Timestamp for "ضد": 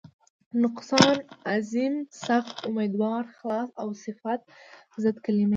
5.03-5.17